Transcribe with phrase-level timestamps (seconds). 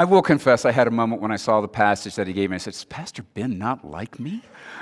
[0.00, 2.48] I will confess, I had a moment when I saw the passage that he gave
[2.48, 2.54] me.
[2.54, 4.40] I said, Does Pastor Ben not like me?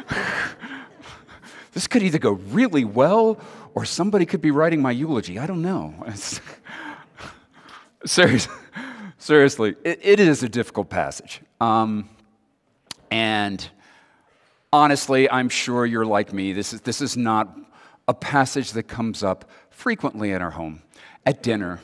[1.73, 3.41] this could either go really well
[3.75, 5.37] or somebody could be writing my eulogy.
[5.37, 5.93] I don't know.
[8.05, 8.55] seriously,
[9.19, 11.41] seriously it, it is a difficult passage.
[11.61, 12.09] Um,
[13.11, 13.69] and
[14.73, 16.53] honestly, I'm sure you're like me.
[16.53, 17.59] This is, this is not
[18.07, 20.81] a passage that comes up frequently in our home
[21.27, 21.81] at dinner.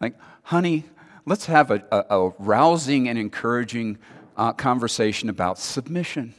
[0.00, 0.84] Like, honey,
[1.26, 3.98] let's have a, a, a rousing and encouraging
[4.36, 6.34] uh, conversation about submission.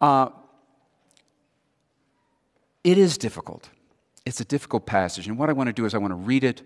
[0.00, 0.30] Uh,
[2.82, 3.70] it is difficult.
[4.26, 5.26] It's a difficult passage.
[5.26, 6.62] And what I want to do is I want to read it,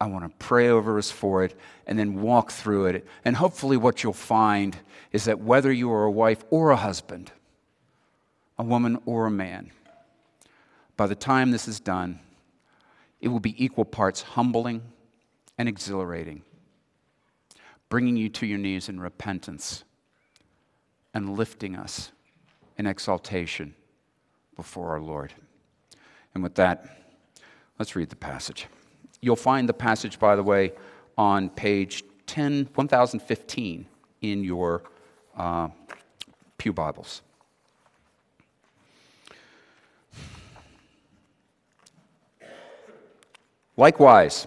[0.00, 3.06] I want to pray over us for it, and then walk through it.
[3.24, 4.76] And hopefully, what you'll find
[5.12, 7.32] is that whether you are a wife or a husband,
[8.58, 9.70] a woman or a man,
[10.96, 12.20] by the time this is done,
[13.20, 14.82] it will be equal parts humbling
[15.60, 16.40] and exhilarating,
[17.90, 19.84] bringing you to your knees in repentance
[21.12, 22.12] and lifting us
[22.78, 23.74] in exaltation
[24.56, 25.34] before our Lord.
[26.32, 26.86] And with that,
[27.78, 28.68] let's read the passage.
[29.20, 30.72] You'll find the passage, by the way,
[31.18, 33.86] on page 10, 1015
[34.22, 34.82] in your
[35.36, 35.68] uh,
[36.56, 37.20] Pew Bibles.
[43.76, 44.46] Likewise,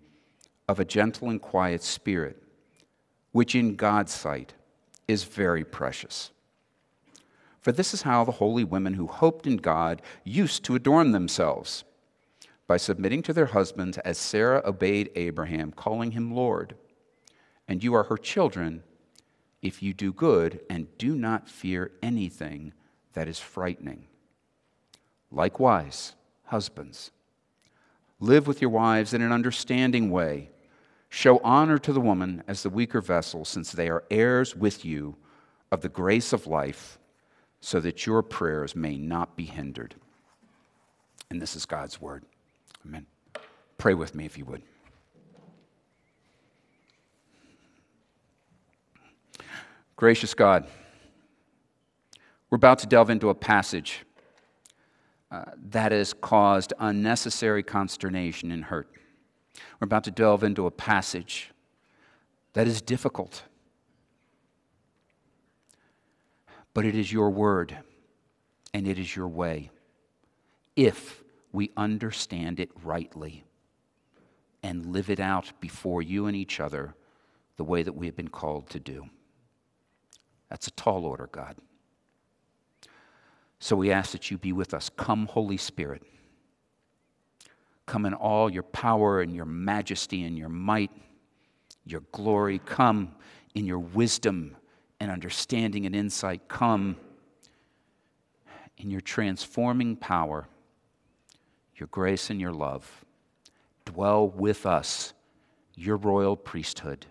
[0.67, 2.41] of a gentle and quiet spirit,
[3.31, 4.53] which in God's sight
[5.07, 6.31] is very precious.
[7.59, 11.83] For this is how the holy women who hoped in God used to adorn themselves
[12.67, 16.75] by submitting to their husbands as Sarah obeyed Abraham, calling him Lord.
[17.67, 18.83] And you are her children
[19.61, 22.73] if you do good and do not fear anything
[23.13, 24.05] that is frightening.
[25.31, 26.15] Likewise,
[26.45, 27.11] husbands,
[28.19, 30.49] live with your wives in an understanding way
[31.13, 35.17] Show honor to the woman as the weaker vessel, since they are heirs with you
[35.69, 36.97] of the grace of life,
[37.59, 39.93] so that your prayers may not be hindered.
[41.29, 42.23] And this is God's word.
[42.85, 43.05] Amen.
[43.77, 44.63] Pray with me if you would.
[49.97, 50.65] Gracious God,
[52.49, 54.05] we're about to delve into a passage
[55.29, 58.87] uh, that has caused unnecessary consternation and hurt.
[59.79, 61.51] We're about to delve into a passage
[62.53, 63.43] that is difficult,
[66.73, 67.77] but it is your word
[68.73, 69.71] and it is your way
[70.75, 73.43] if we understand it rightly
[74.63, 76.93] and live it out before you and each other
[77.57, 79.05] the way that we have been called to do.
[80.49, 81.55] That's a tall order, God.
[83.59, 84.89] So we ask that you be with us.
[84.89, 86.03] Come, Holy Spirit.
[87.85, 90.91] Come in all your power and your majesty and your might,
[91.85, 92.59] your glory.
[92.59, 93.15] Come
[93.53, 94.55] in your wisdom
[94.99, 96.47] and understanding and insight.
[96.47, 96.95] Come
[98.77, 100.47] in your transforming power,
[101.75, 103.03] your grace and your love.
[103.85, 105.13] Dwell with us,
[105.75, 107.07] your royal priesthood.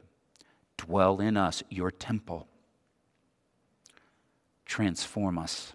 [0.77, 2.47] Dwell in us, your temple.
[4.65, 5.75] Transform us,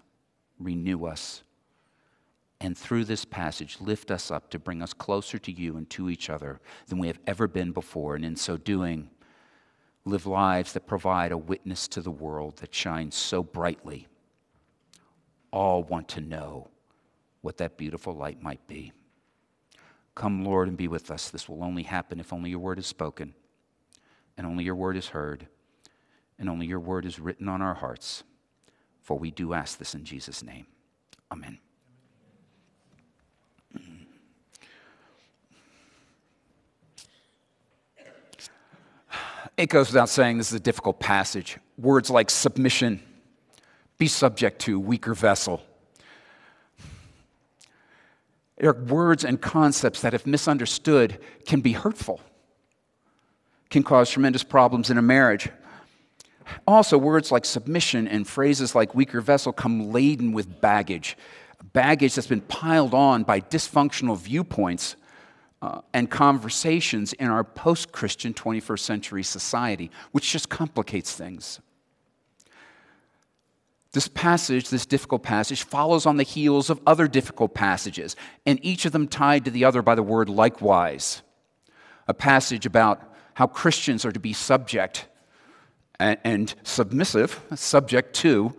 [0.58, 1.42] renew us
[2.60, 6.08] and through this passage, lift us up to bring us closer to you and to
[6.08, 8.16] each other than we have ever been before.
[8.16, 9.10] And in so doing,
[10.04, 14.06] live lives that provide a witness to the world that shines so brightly.
[15.50, 16.68] All want to know
[17.42, 18.92] what that beautiful light might be.
[20.14, 21.28] Come, Lord, and be with us.
[21.28, 23.34] This will only happen if only your word is spoken,
[24.38, 25.46] and only your word is heard,
[26.38, 28.24] and only your word is written on our hearts.
[29.02, 30.66] For we do ask this in Jesus' name.
[31.30, 31.58] Amen.
[39.56, 41.58] It goes without saying this is a difficult passage.
[41.78, 43.02] Words like submission,
[43.96, 45.62] be subject to, weaker vessel.
[48.58, 52.20] There are words and concepts that, if misunderstood, can be hurtful,
[53.70, 55.48] can cause tremendous problems in a marriage.
[56.66, 61.16] Also, words like submission and phrases like weaker vessel come laden with baggage,
[61.72, 64.96] baggage that's been piled on by dysfunctional viewpoints
[65.62, 71.60] uh, and conversations in our post Christian 21st century society, which just complicates things.
[73.92, 78.14] This passage, this difficult passage, follows on the heels of other difficult passages,
[78.44, 81.22] and each of them tied to the other by the word likewise.
[82.06, 85.06] A passage about how Christians are to be subject
[85.98, 88.54] and, and submissive, subject to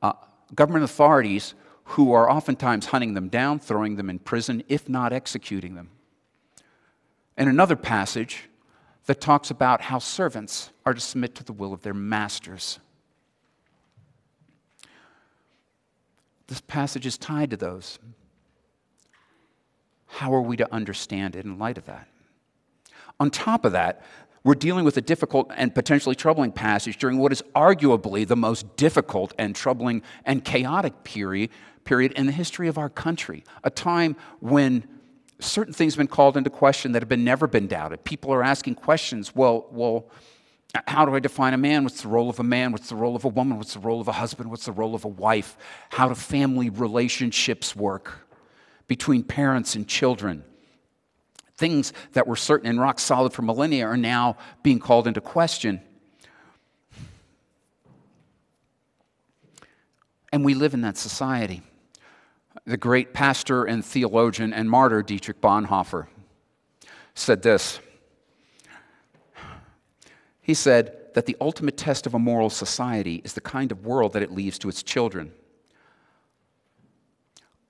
[0.00, 0.14] uh,
[0.54, 1.54] government authorities
[1.84, 5.90] who are oftentimes hunting them down, throwing them in prison, if not executing them.
[7.38, 8.50] And another passage
[9.06, 12.80] that talks about how servants are to submit to the will of their masters.
[16.48, 18.00] This passage is tied to those.
[20.06, 22.08] How are we to understand it in light of that?
[23.20, 24.02] On top of that,
[24.42, 28.76] we're dealing with a difficult and potentially troubling passage during what is arguably the most
[28.76, 31.50] difficult and troubling and chaotic period,
[31.84, 33.44] period in the history of our country.
[33.62, 34.88] A time when
[35.40, 38.04] certain things have been called into question that have been never been doubted.
[38.04, 39.34] People are asking questions.
[39.34, 40.10] Well, well,
[40.86, 41.84] how do I define a man?
[41.84, 42.72] What's the role of a man?
[42.72, 43.56] What's the role of a woman?
[43.56, 44.50] What's the role of a husband?
[44.50, 45.56] What's the role of a wife?
[45.90, 48.26] How do family relationships work
[48.86, 50.44] between parents and children?
[51.56, 55.80] Things that were certain and rock solid for millennia are now being called into question.
[60.30, 61.62] And we live in that society.
[62.64, 66.06] The great pastor and theologian and martyr Dietrich Bonhoeffer
[67.14, 67.80] said this
[70.48, 74.14] he said that the ultimate test of a moral society is the kind of world
[74.14, 75.30] that it leaves to its children.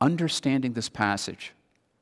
[0.00, 1.54] Understanding this passage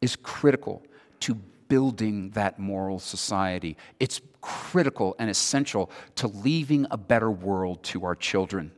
[0.02, 0.82] is critical
[1.20, 3.78] to building that moral society.
[3.98, 8.70] It's critical and essential to leaving a better world to our children.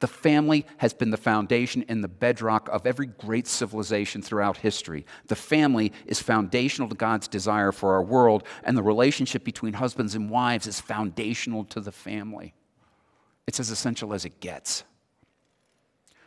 [0.00, 5.04] The family has been the foundation and the bedrock of every great civilization throughout history.
[5.26, 10.14] The family is foundational to God's desire for our world, and the relationship between husbands
[10.14, 12.54] and wives is foundational to the family.
[13.48, 14.84] It's as essential as it gets.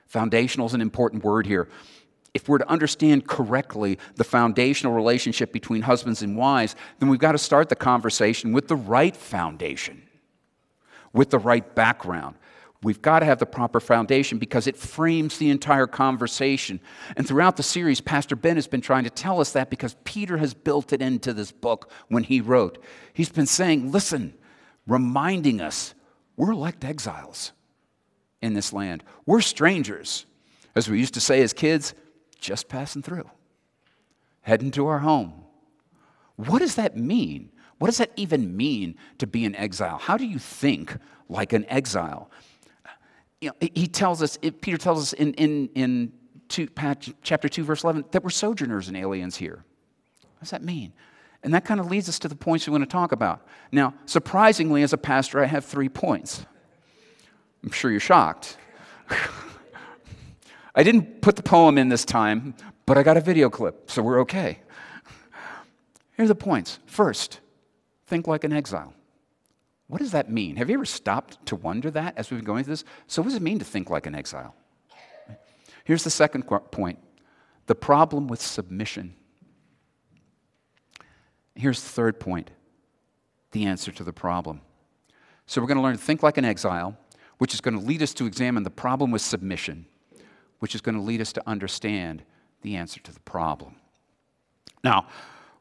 [0.07, 1.69] Foundational is an important word here.
[2.33, 7.33] If we're to understand correctly the foundational relationship between husbands and wives, then we've got
[7.33, 10.03] to start the conversation with the right foundation,
[11.13, 12.35] with the right background.
[12.83, 16.79] We've got to have the proper foundation because it frames the entire conversation.
[17.15, 20.37] And throughout the series, Pastor Ben has been trying to tell us that because Peter
[20.37, 22.83] has built it into this book when he wrote.
[23.13, 24.33] He's been saying, listen,
[24.87, 25.93] reminding us
[26.35, 27.51] we're elect exiles
[28.41, 29.03] in this land.
[29.27, 30.25] We're strangers,
[30.75, 31.93] as we used to say as kids,
[32.39, 33.29] just passing through,
[34.41, 35.33] heading to our home.
[36.35, 37.51] What does that mean?
[37.77, 39.99] What does that even mean to be an exile?
[39.99, 40.97] How do you think
[41.29, 42.31] like an exile?
[43.41, 46.13] You know, he tells us, Peter tells us in, in, in
[46.47, 46.69] two,
[47.23, 49.65] chapter 2, verse 11, that we're sojourners and aliens here.
[50.21, 50.93] What does that mean?
[51.43, 53.47] And that kind of leads us to the points we want to talk about.
[53.71, 56.45] Now, surprisingly, as a pastor, I have three points.
[57.63, 58.57] I'm sure you're shocked.
[60.75, 62.53] I didn't put the poem in this time,
[62.85, 64.59] but I got a video clip, so we're okay.
[66.15, 66.79] Here are the points.
[66.85, 67.39] First,
[68.05, 68.93] think like an exile.
[69.91, 70.55] What does that mean?
[70.55, 72.85] Have you ever stopped to wonder that as we've been going through this?
[73.07, 74.55] So, what does it mean to think like an exile?
[75.83, 76.97] Here's the second point
[77.65, 79.15] the problem with submission.
[81.55, 82.51] Here's the third point
[83.51, 84.61] the answer to the problem.
[85.45, 86.97] So, we're going to learn to think like an exile,
[87.39, 89.87] which is going to lead us to examine the problem with submission,
[90.59, 92.23] which is going to lead us to understand
[92.61, 93.75] the answer to the problem.
[94.85, 95.07] Now,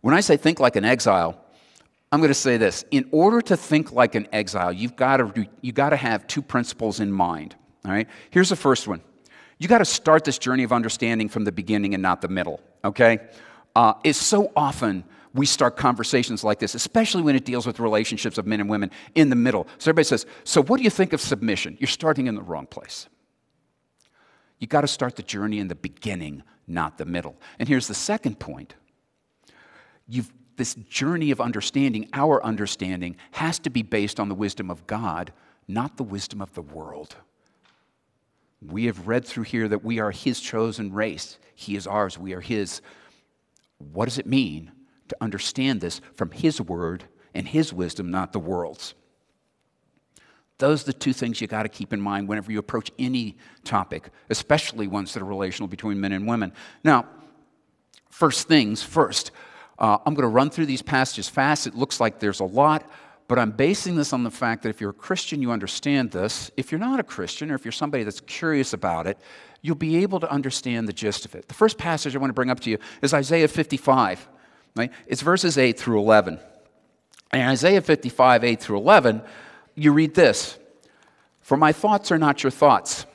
[0.02, 1.44] when I say think like an exile,
[2.12, 2.84] I'm going to say this.
[2.90, 6.42] In order to think like an exile, you've got to, you've got to have two
[6.42, 7.54] principles in mind.
[7.84, 8.08] All right?
[8.30, 9.00] Here's the first one.
[9.58, 12.60] You got to start this journey of understanding from the beginning and not the middle.
[12.84, 13.20] Okay?
[13.76, 18.38] Uh, it's so often we start conversations like this, especially when it deals with relationships
[18.38, 19.68] of men and women in the middle.
[19.78, 21.76] So everybody says, So what do you think of submission?
[21.78, 23.08] You're starting in the wrong place.
[24.58, 27.36] You got to start the journey in the beginning, not the middle.
[27.58, 28.74] And here's the second point.
[30.08, 34.86] You've this journey of understanding, our understanding, has to be based on the wisdom of
[34.86, 35.32] God,
[35.66, 37.16] not the wisdom of the world.
[38.60, 41.38] We have read through here that we are His chosen race.
[41.54, 42.82] He is ours, we are His.
[43.78, 44.70] What does it mean
[45.08, 48.92] to understand this from His word and His wisdom, not the world's?
[50.58, 53.38] Those are the two things you got to keep in mind whenever you approach any
[53.64, 56.52] topic, especially ones that are relational between men and women.
[56.84, 57.06] Now,
[58.10, 59.30] first things first,
[59.80, 61.66] uh, I'm going to run through these passages fast.
[61.66, 62.88] It looks like there's a lot,
[63.28, 66.50] But I'm basing this on the fact that if you're a Christian, you understand this.
[66.56, 69.18] If you're not a Christian, or if you're somebody that's curious about it,
[69.62, 71.46] you'll be able to understand the gist of it.
[71.46, 74.28] The first passage I want to bring up to you is Isaiah 55.
[74.76, 74.90] Right?
[75.06, 76.40] It's verses 8 through 11.
[77.32, 79.22] And Isaiah 55, 8 through 11,
[79.76, 80.58] you read this
[81.40, 83.06] For my thoughts are not your thoughts,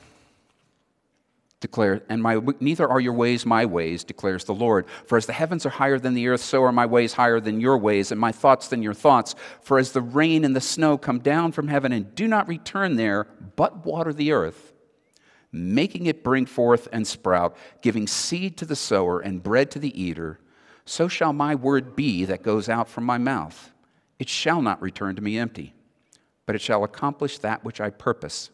[1.66, 4.86] declare, and my, neither are your ways my ways, declares the Lord.
[5.08, 7.60] For as the heavens are higher than the earth, so are my ways higher than
[7.60, 9.34] your ways, and my thoughts than your thoughts.
[9.62, 12.98] For as the rain and the snow come down from heaven and do not return
[12.98, 14.74] there, but water the earth,
[15.52, 20.00] making it bring forth and sprout, giving seed to the sower and bread to the
[20.00, 20.40] eater,
[20.86, 23.72] so shall my word be that goes out from my mouth.
[24.20, 25.74] It shall not return to me empty,
[26.46, 28.52] but it shall accomplish that which I purpose,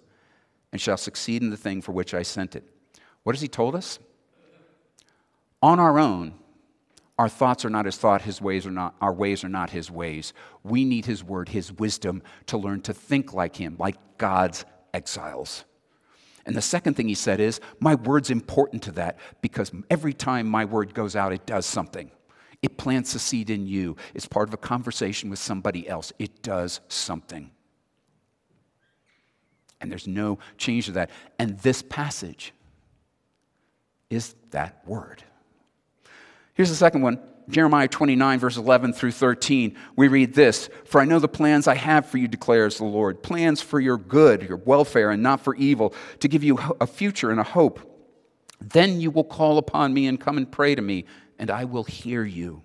[0.71, 2.63] and shall succeed in the thing for which I sent it.
[3.23, 3.99] What has he told us?
[5.61, 6.33] On our own,
[7.19, 9.91] our thoughts are not his thought, his ways are not our ways are not his
[9.91, 10.33] ways.
[10.63, 15.65] We need his word, his wisdom to learn to think like him, like God's exiles.
[16.47, 20.47] And the second thing he said is, my word's important to that because every time
[20.47, 22.09] my word goes out, it does something.
[22.63, 23.95] It plants a seed in you.
[24.15, 26.11] It's part of a conversation with somebody else.
[26.17, 27.51] It does something.
[29.79, 31.09] And there's no change to that.
[31.37, 32.53] And this passage
[34.11, 35.23] is that word.
[36.53, 39.75] Here's the second one Jeremiah 29, verse 11 through 13.
[39.95, 43.23] We read this For I know the plans I have for you, declares the Lord
[43.23, 47.31] plans for your good, your welfare, and not for evil, to give you a future
[47.31, 47.79] and a hope.
[48.59, 51.05] Then you will call upon me and come and pray to me,
[51.39, 52.61] and I will hear you.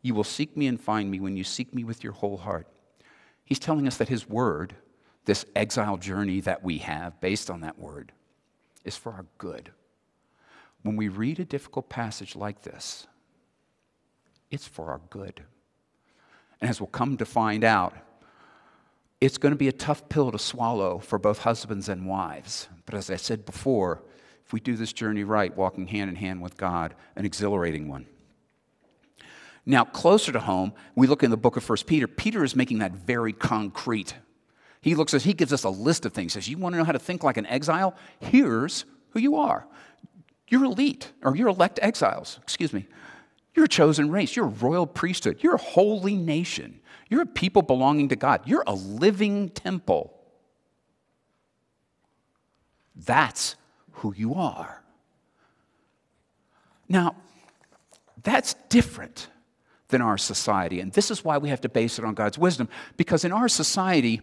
[0.00, 2.68] You will seek me and find me when you seek me with your whole heart.
[3.44, 4.74] He's telling us that his word,
[5.24, 8.12] this exile journey that we have based on that word,
[8.84, 9.70] is for our good.
[10.86, 13.08] When we read a difficult passage like this,
[14.52, 15.42] it's for our good.
[16.60, 17.92] And as we'll come to find out,
[19.20, 22.68] it's going to be a tough pill to swallow for both husbands and wives.
[22.84, 24.04] But as I said before,
[24.44, 28.06] if we do this journey right, walking hand in hand with God, an exhilarating one.
[29.64, 32.06] Now, closer to home, we look in the book of 1 Peter.
[32.06, 34.14] Peter is making that very concrete.
[34.82, 36.34] He looks as he gives us a list of things.
[36.34, 37.96] Says, You want to know how to think like an exile?
[38.20, 39.66] Here's who you are.
[40.48, 42.86] You're elite, or you're elect exiles, excuse me.
[43.54, 44.36] You're a chosen race.
[44.36, 45.38] You're a royal priesthood.
[45.40, 46.80] You're a holy nation.
[47.08, 48.42] You're a people belonging to God.
[48.44, 50.12] You're a living temple.
[52.94, 53.56] That's
[53.92, 54.82] who you are.
[56.88, 57.16] Now,
[58.22, 59.28] that's different
[59.88, 60.80] than our society.
[60.80, 62.68] And this is why we have to base it on God's wisdom.
[62.96, 64.20] Because in our society,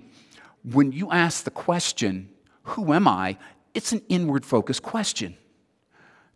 [0.64, 2.30] when you ask the question,
[2.64, 3.38] Who am I?
[3.74, 5.36] it's an inward focused question.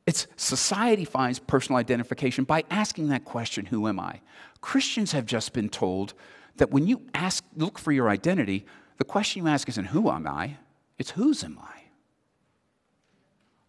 [0.07, 4.21] It's society finds personal identification by asking that question, Who am I?
[4.61, 6.13] Christians have just been told
[6.55, 8.65] that when you ask, look for your identity,
[8.97, 10.57] the question you ask isn't, Who am I?
[10.97, 11.81] It's, Whose am I?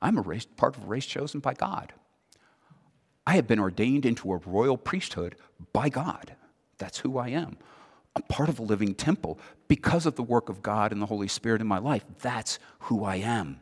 [0.00, 1.92] I'm a race, part of a race chosen by God.
[3.26, 5.35] I have been ordained into a royal priesthood
[5.73, 6.37] by God.
[6.78, 7.59] That's who I am.
[8.14, 11.28] I'm part of a living temple because of the work of God and the Holy
[11.28, 12.04] Spirit in my life.
[12.23, 13.61] That's who I am.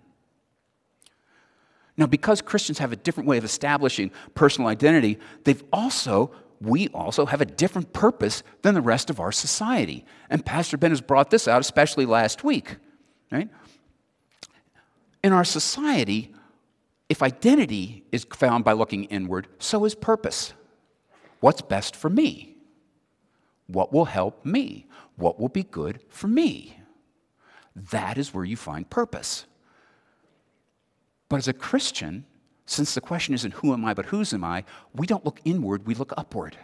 [1.97, 7.27] Now, because Christians have a different way of establishing personal identity, they've also, we also
[7.27, 10.05] have a different purpose than the rest of our society.
[10.29, 12.77] And Pastor Ben has brought this out, especially last week.
[13.33, 13.49] Right?
[15.25, 16.35] In our society,
[17.09, 20.53] if identity is found by looking inward, so is purpose.
[21.41, 22.57] What's best for me?
[23.67, 24.87] What will help me?
[25.17, 26.79] What will be good for me?
[27.75, 29.47] That is where you find purpose.
[31.29, 32.25] But as a Christian,
[32.67, 34.65] since the question isn't who am I, but whose am I,
[34.95, 36.57] we don't look inward, we look upward.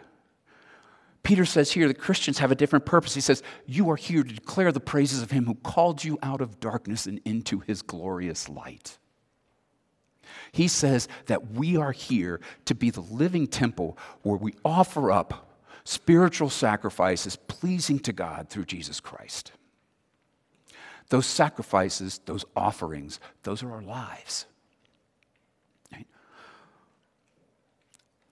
[1.23, 3.15] Peter says here that Christians have a different purpose.
[3.15, 6.41] He says, You are here to declare the praises of him who called you out
[6.41, 8.97] of darkness and into his glorious light.
[10.51, 15.49] He says that we are here to be the living temple where we offer up
[15.85, 19.53] spiritual sacrifices pleasing to God through Jesus Christ.
[21.09, 24.45] Those sacrifices, those offerings, those are our lives.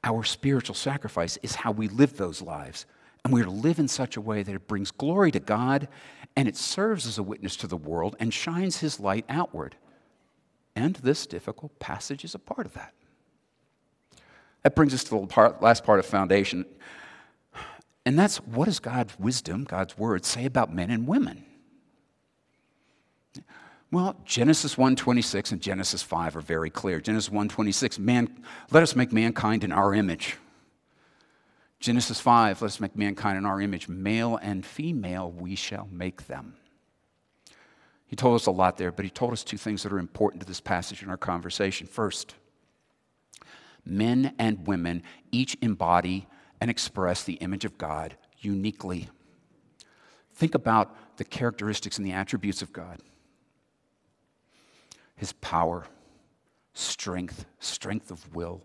[0.04, 2.86] Our spiritual sacrifice is how we live those lives.
[3.24, 5.88] And we're to live in such a way that it brings glory to God
[6.36, 9.76] and it serves as a witness to the world and shines his light outward.
[10.76, 12.94] And this difficult passage is a part of that.
[14.64, 16.66] That brings us to the last part of foundation.
[18.06, 21.44] And that's what does God's wisdom, God's word, say about men and women?
[23.92, 27.02] Well, Genesis 1:26 and Genesis 5 are very clear.
[27.02, 30.38] Genesis 1:26, man, let us make mankind in our image.
[31.82, 33.90] Genesis 5, let's make mankind in our image.
[33.90, 36.56] Male and female, we shall make them.
[38.06, 40.42] He told us a lot there, but he told us two things that are important
[40.42, 41.88] to this passage in our conversation.
[41.88, 42.36] First,
[43.84, 46.28] men and women each embody
[46.62, 49.10] and express the image of God uniquely.
[50.34, 53.02] Think about the characteristics and the attributes of God
[55.22, 55.86] His power,
[56.74, 58.64] strength, strength of will,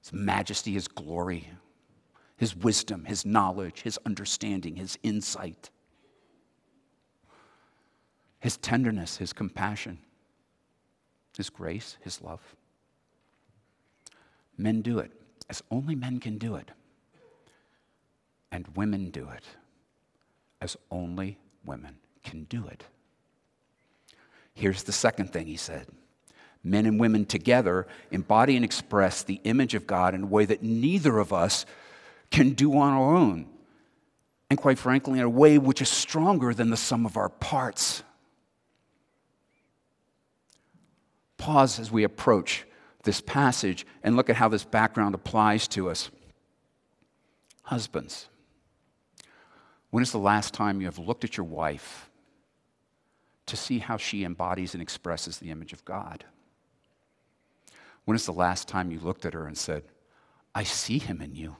[0.00, 1.50] His majesty, His glory,
[2.38, 5.68] His wisdom, His knowledge, His understanding, His insight,
[8.38, 9.98] His tenderness, His compassion,
[11.36, 12.40] His grace, His love.
[14.56, 15.12] Men do it
[15.50, 16.70] as only men can do it.
[18.50, 19.44] And women do it
[20.62, 21.36] as only
[21.66, 22.84] women can do it.
[24.60, 25.86] Here's the second thing he said
[26.62, 30.62] men and women together embody and express the image of God in a way that
[30.62, 31.64] neither of us
[32.30, 33.48] can do on our own.
[34.50, 38.02] And quite frankly, in a way which is stronger than the sum of our parts.
[41.38, 42.66] Pause as we approach
[43.04, 46.10] this passage and look at how this background applies to us.
[47.62, 48.28] Husbands,
[49.88, 52.09] when is the last time you have looked at your wife
[53.50, 56.24] to see how she embodies and expresses the image of God?
[58.04, 59.84] When is the last time you looked at her and said,
[60.54, 61.56] I see him in you?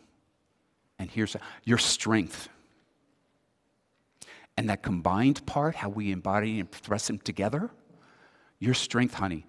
[0.98, 2.48] And here's your strength.
[4.56, 7.70] And that combined part, how we embody and express him together,
[8.58, 9.46] your strength, honey,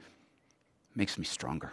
[0.95, 1.71] makes me stronger.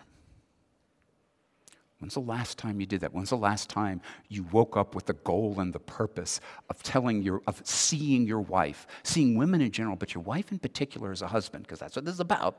[1.99, 3.13] When's the last time you did that?
[3.13, 6.41] When's the last time you woke up with the goal and the purpose
[6.71, 10.61] of telling your, of seeing your wife, seeing women in general, but your wife in
[10.61, 12.57] particular as a husband, because that's what this is about,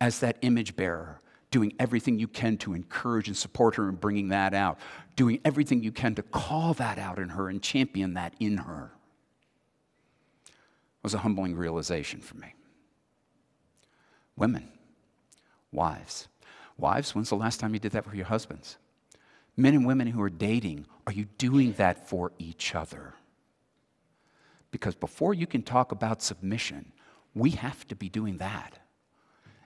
[0.00, 4.28] as that image bearer, doing everything you can to encourage and support her and bringing
[4.28, 4.78] that out,
[5.16, 8.90] doing everything you can to call that out in her and champion that in her.
[11.02, 12.54] Was a humbling realization for me.
[14.34, 14.68] Women,
[15.70, 16.26] wives,
[16.78, 18.76] Wives, when's the last time you did that for your husbands?
[19.56, 23.14] Men and women who are dating, are you doing that for each other?
[24.70, 26.92] Because before you can talk about submission,
[27.34, 28.78] we have to be doing that.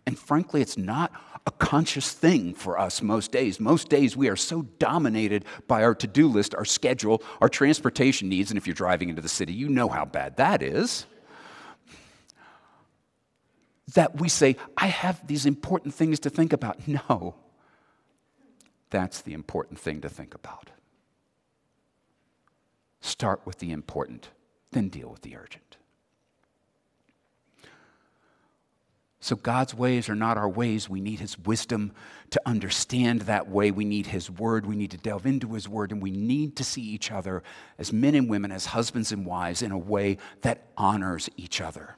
[0.06, 1.12] And frankly, it's not
[1.46, 3.60] a conscious thing for us most days.
[3.60, 8.28] Most days we are so dominated by our to do list, our schedule, our transportation
[8.28, 8.50] needs.
[8.50, 11.06] And if you're driving into the city, you know how bad that is
[13.94, 16.80] that we say, I have these important things to think about.
[16.88, 17.36] No,
[18.90, 20.70] that's the important thing to think about.
[23.00, 24.30] Start with the important,
[24.72, 25.76] then deal with the urgent.
[29.22, 30.88] So, God's ways are not our ways.
[30.88, 31.92] We need His wisdom
[32.30, 33.70] to understand that way.
[33.70, 34.64] We need His word.
[34.64, 35.92] We need to delve into His word.
[35.92, 37.42] And we need to see each other
[37.78, 41.96] as men and women, as husbands and wives, in a way that honors each other.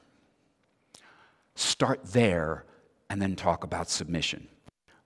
[1.55, 2.65] Start there
[3.09, 4.47] and then talk about submission.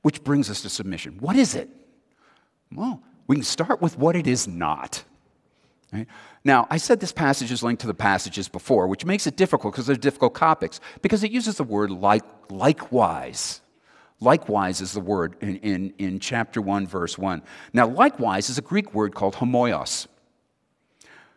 [0.01, 1.17] Which brings us to submission.
[1.19, 1.69] What is it?
[2.71, 5.03] Well, we can start with what it is not.
[5.91, 6.07] Right?
[6.43, 9.73] Now, I said this passage is linked to the passages before, which makes it difficult
[9.73, 13.61] because they're difficult topics, because it uses the word like, likewise.
[14.19, 17.41] Likewise is the word in, in, in chapter 1, verse 1.
[17.73, 20.07] Now, likewise is a Greek word called homoios,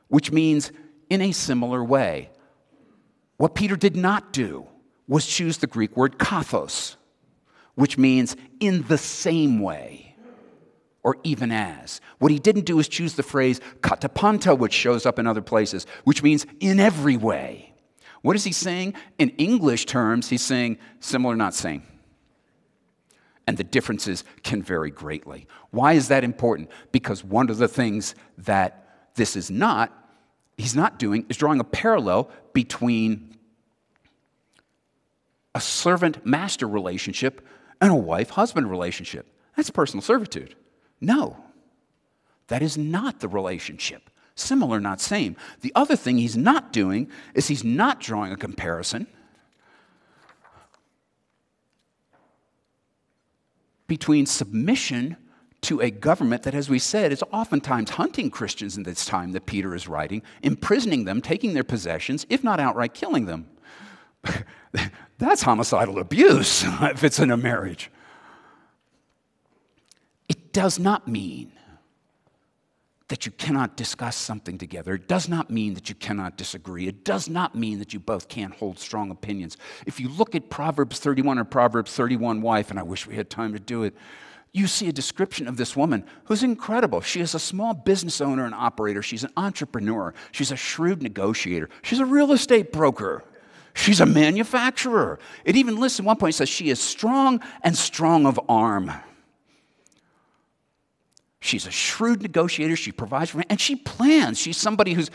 [0.09, 0.73] which means
[1.11, 2.31] in a similar way.
[3.37, 4.67] What Peter did not do
[5.11, 6.95] was choose the Greek word kathos,
[7.75, 10.15] which means in the same way
[11.03, 12.01] or even as.
[12.21, 15.85] What he didn't do is choose the phrase katapanta, which shows up in other places,
[16.05, 17.75] which means in every way.
[18.23, 18.95] What is he saying?
[19.19, 21.83] In English terms, he's saying similar, not same.
[23.49, 25.49] And the differences can vary greatly.
[25.71, 26.71] Why is that important?
[26.93, 29.93] Because one of the things that this is not,
[30.57, 33.31] he's not doing, is drawing a parallel between
[35.55, 37.47] a servant master relationship
[37.81, 39.27] and a wife husband relationship.
[39.57, 40.55] That's personal servitude.
[41.01, 41.37] No,
[42.49, 44.11] that is not the relationship.
[44.35, 45.37] Similar, not same.
[45.61, 49.07] The other thing he's not doing is he's not drawing a comparison
[53.87, 55.17] between submission
[55.63, 59.47] to a government that, as we said, is oftentimes hunting Christians in this time that
[59.47, 63.47] Peter is writing, imprisoning them, taking their possessions, if not outright killing them.
[65.21, 67.91] That's homicidal abuse if it's in a marriage.
[70.29, 71.53] It does not mean
[73.09, 74.95] that you cannot discuss something together.
[74.95, 76.87] It does not mean that you cannot disagree.
[76.87, 79.57] It does not mean that you both can't hold strong opinions.
[79.85, 83.29] If you look at Proverbs 31 or Proverbs 31 wife, and I wish we had
[83.29, 83.95] time to do it,
[84.53, 87.01] you see a description of this woman who's incredible.
[87.01, 89.03] She is a small business owner and operator.
[89.03, 90.15] She's an entrepreneur.
[90.33, 91.69] She's a shrewd negotiator.
[91.83, 93.25] She's a real estate broker.
[93.75, 95.19] She's a manufacturer.
[95.45, 98.93] It even lists at one point, it says she is strong and strong of arm.
[101.43, 102.77] She's a shrewd negotiator.
[102.77, 104.39] She provides for, and she plans.
[104.39, 105.11] She's somebody who's,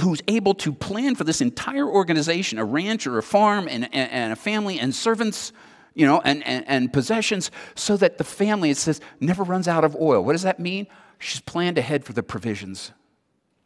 [0.00, 4.10] who's able to plan for this entire organization, a ranch or a farm and, and,
[4.10, 5.52] and a family and servants,
[5.94, 9.84] you know, and, and, and possessions, so that the family, it says, never runs out
[9.84, 10.24] of oil.
[10.24, 10.86] What does that mean?
[11.18, 12.92] She's planned ahead for the provisions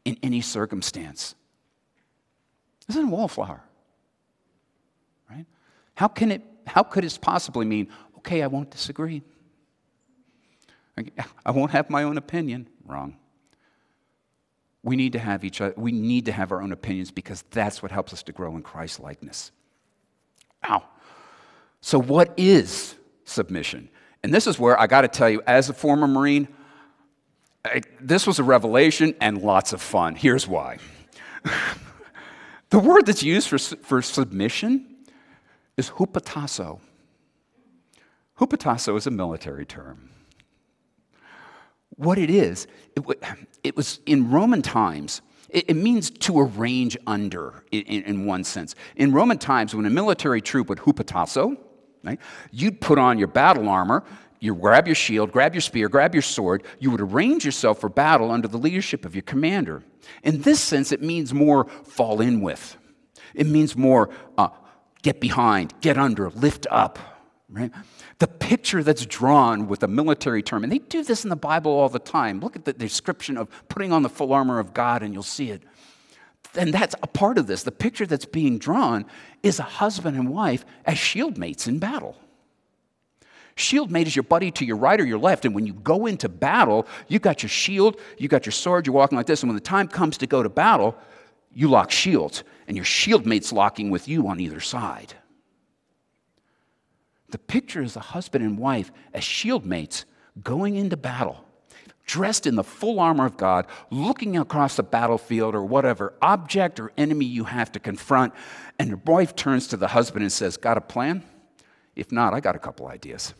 [0.04, 1.36] in any circumstance.
[2.88, 3.62] Isn't a wallflower?
[6.02, 7.86] How can it, how could it possibly mean,
[8.16, 9.22] okay, I won't disagree?
[11.46, 12.68] I won't have my own opinion.
[12.84, 13.16] Wrong.
[14.82, 17.84] We need to have each other, we need to have our own opinions because that's
[17.84, 19.52] what helps us to grow in Christ likeness.
[20.68, 20.82] Ow.
[21.82, 23.88] So, what is submission?
[24.24, 26.48] And this is where I got to tell you, as a former Marine,
[27.64, 30.16] I, this was a revelation and lots of fun.
[30.16, 30.78] Here's why.
[32.70, 34.91] the word that's used for, for submission
[35.76, 36.80] is hupotasso.
[38.38, 40.12] Hupotasso is a military term
[41.96, 43.04] what it is, it,
[43.62, 48.74] it was in Roman times, it, it means to arrange under in, in, one sense.
[48.96, 51.56] In Roman times, when a military troop would hupotasso,
[52.02, 52.18] right,
[52.50, 54.04] you'd put on your battle armor,
[54.40, 57.88] you grab your shield, grab your spear, grab your sword, you would arrange yourself for
[57.88, 59.84] battle under the leadership of your commander.
[60.24, 62.76] In this sense, it means more fall in with.
[63.34, 64.48] It means more uh,
[65.02, 66.98] get behind, get under, lift up,
[67.48, 67.70] right?
[68.22, 71.72] the picture that's drawn with a military term, and they do this in the Bible
[71.72, 72.38] all the time.
[72.38, 75.50] Look at the description of putting on the full armor of God, and you'll see
[75.50, 75.64] it.
[76.54, 77.64] And that's a part of this.
[77.64, 79.06] The picture that's being drawn
[79.42, 82.16] is a husband and wife as shield mates in battle.
[83.56, 85.44] Shield mate is your buddy to your right or your left.
[85.44, 88.94] And when you go into battle, you got your shield, you got your sword, you're
[88.94, 89.42] walking like this.
[89.42, 90.96] And when the time comes to go to battle,
[91.52, 95.14] you lock shields, and your shield mate's locking with you on either side.
[97.30, 100.04] The picture is a husband and wife as shield mates
[100.42, 101.44] going into battle,
[102.06, 106.92] dressed in the full armor of God, looking across the battlefield or whatever object or
[106.98, 108.34] enemy you have to confront.
[108.78, 111.24] And the wife turns to the husband and says, Got a plan?
[111.96, 113.34] If not, I got a couple ideas.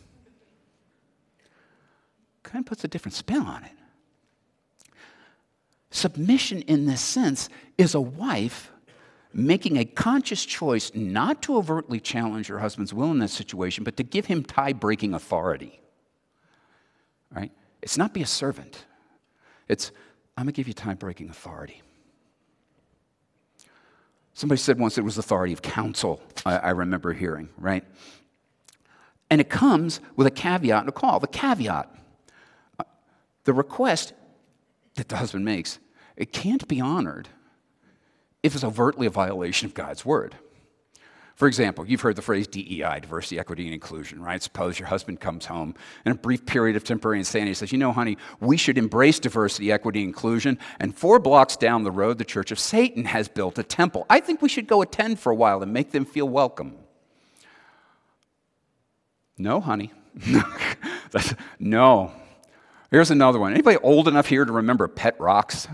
[2.42, 3.72] Kind of puts a different spin on it.
[5.90, 8.71] Submission, in this sense, is a wife
[9.34, 13.96] making a conscious choice not to overtly challenge your husband's will in that situation, but
[13.96, 15.80] to give him tie breaking authority.
[17.34, 17.50] Right?
[17.80, 18.84] It's not be a servant,
[19.68, 19.90] it's,
[20.36, 21.82] I'm going to give you tie breaking authority.
[24.34, 27.84] Somebody said once it was authority of counsel, I, I remember hearing, right?
[29.30, 31.20] And it comes with a caveat and a call.
[31.20, 31.94] The caveat,
[32.78, 32.84] uh,
[33.44, 34.14] the request
[34.94, 35.78] that the husband makes,
[36.16, 37.28] it can't be honored
[38.42, 40.36] if it's overtly a violation of God's word.
[41.34, 44.42] For example, you've heard the phrase DEI, diversity, equity, and inclusion, right?
[44.42, 45.74] Suppose your husband comes home
[46.04, 49.72] in a brief period of temporary insanity says, You know, honey, we should embrace diversity,
[49.72, 50.58] equity, and inclusion.
[50.78, 54.06] And four blocks down the road, the Church of Satan has built a temple.
[54.10, 56.76] I think we should go attend for a while and make them feel welcome.
[59.38, 59.92] No, honey.
[61.58, 62.12] no.
[62.90, 63.52] Here's another one.
[63.52, 65.66] Anybody old enough here to remember Pet Rocks?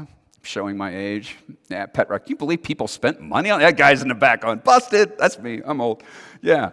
[0.42, 1.37] Showing my age.
[1.68, 2.24] Yeah, pet rock.
[2.24, 3.77] Can you believe people spent money on that?
[3.77, 5.18] guy's in the back on busted.
[5.18, 5.61] That's me.
[5.64, 6.03] I'm old.
[6.42, 6.70] Yeah.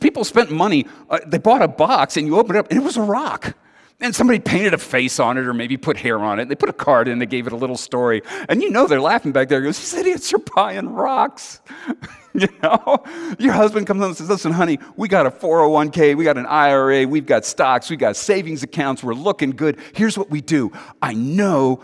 [0.00, 0.86] People spent money.
[1.08, 3.54] Uh, they bought a box and you open it up and it was a rock.
[4.00, 6.42] And somebody painted a face on it or maybe put hair on it.
[6.42, 8.22] And They put a card in, and they gave it a little story.
[8.48, 9.60] And you know they're laughing back there.
[9.60, 11.60] He goes, These idiots are buying rocks.
[12.32, 13.02] you know?
[13.40, 16.46] Your husband comes home and says, Listen, honey, we got a 401k, we got an
[16.46, 19.80] IRA, we've got stocks, We've got savings accounts, we're looking good.
[19.94, 20.70] Here's what we do.
[21.02, 21.82] I know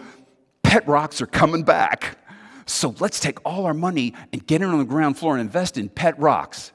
[0.65, 2.19] pet rocks are coming back.
[2.67, 5.79] So let's take all our money and get it on the ground floor and invest
[5.79, 6.73] in pet rocks.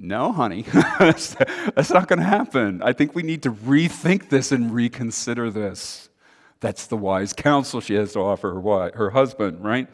[0.00, 0.62] No, honey,
[0.98, 1.34] that's,
[1.90, 2.82] not going to happen.
[2.82, 6.08] I think we need to rethink this and reconsider this.
[6.60, 9.88] That's the wise counsel she has to offer her, her husband, right?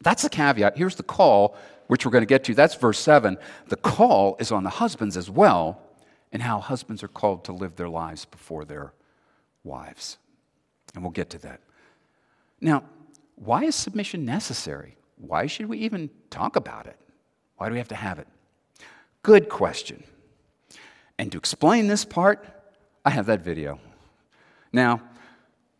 [0.00, 0.76] That's the caveat.
[0.76, 2.54] Here's the call, which we're going to get to.
[2.54, 3.38] That's verse 7.
[3.68, 5.80] The call is on the husbands as well,
[6.32, 8.92] and how husbands are called to live their lives before their
[9.62, 10.18] wives.
[10.94, 11.60] And we'll get to that.
[12.60, 12.84] Now,
[13.36, 14.96] why is submission necessary?
[15.16, 16.96] Why should we even talk about it?
[17.56, 18.26] Why do we have to have it?
[19.22, 20.02] Good question.
[21.18, 22.44] And to explain this part,
[23.04, 23.78] I have that video.
[24.72, 25.02] Now,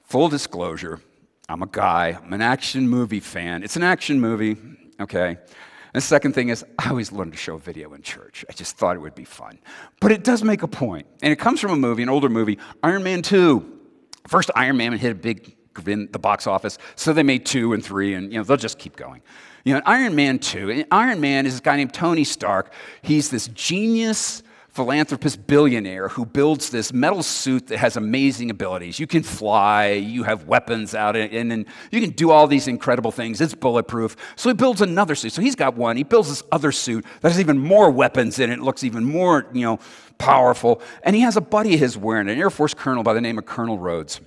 [0.04, 1.00] full disclosure,
[1.48, 3.62] I'm a guy, I'm an action movie fan.
[3.62, 4.56] It's an action movie,
[5.00, 5.28] okay?
[5.28, 8.44] And the second thing is, I always wanted to show a video in church.
[8.48, 9.58] I just thought it would be fun.
[10.00, 10.68] But it does make a.
[10.82, 13.80] And it comes from a movie, an older movie, Iron Man 2.
[14.28, 15.56] First Iron Man hit a big
[15.86, 18.78] in the box office, so they made two and three, and you know, they'll just
[18.78, 19.22] keep going.
[19.64, 22.72] You know, Iron Man 2, Iron Man is this guy named Tony Stark.
[23.00, 28.98] He's this genius philanthropist billionaire who builds this metal suit that has amazing abilities.
[28.98, 33.12] You can fly, you have weapons out, and, and you can do all these incredible
[33.12, 33.42] things.
[33.42, 34.16] It's bulletproof.
[34.34, 35.32] So he builds another suit.
[35.32, 35.98] So he's got one.
[35.98, 38.54] He builds this other suit that has even more weapons in it.
[38.54, 39.78] It looks even more, you know,
[40.16, 40.80] powerful.
[41.02, 43.36] And he has a buddy of his wearing an Air Force colonel by the name
[43.36, 44.22] of Colonel Rhodes.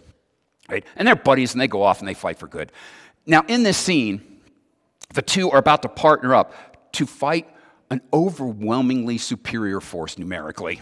[0.69, 0.85] Right?
[0.95, 2.71] And they're buddies and they go off and they fight for good.
[3.25, 4.41] Now, in this scene,
[5.15, 7.47] the two are about to partner up to fight
[7.89, 10.81] an overwhelmingly superior force numerically.